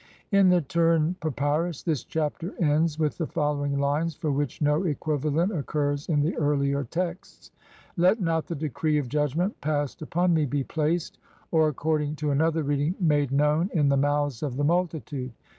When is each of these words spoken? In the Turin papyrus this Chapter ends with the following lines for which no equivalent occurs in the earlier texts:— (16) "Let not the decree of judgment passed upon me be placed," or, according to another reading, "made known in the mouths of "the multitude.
In 0.31 0.49
the 0.49 0.61
Turin 0.61 1.15
papyrus 1.21 1.83
this 1.83 2.03
Chapter 2.03 2.55
ends 2.59 2.97
with 2.97 3.19
the 3.19 3.27
following 3.27 3.77
lines 3.77 4.15
for 4.15 4.31
which 4.31 4.59
no 4.59 4.81
equivalent 4.83 5.51
occurs 5.55 6.09
in 6.09 6.21
the 6.21 6.35
earlier 6.37 6.83
texts:— 6.83 7.51
(16) 7.89 8.03
"Let 8.03 8.19
not 8.19 8.47
the 8.47 8.55
decree 8.55 8.97
of 8.97 9.09
judgment 9.09 9.61
passed 9.61 10.01
upon 10.01 10.33
me 10.33 10.47
be 10.47 10.63
placed," 10.63 11.19
or, 11.51 11.67
according 11.67 12.15
to 12.15 12.31
another 12.31 12.63
reading, 12.63 12.95
"made 12.99 13.29
known 13.31 13.69
in 13.75 13.89
the 13.89 13.95
mouths 13.95 14.41
of 14.41 14.57
"the 14.57 14.63
multitude. 14.63 15.33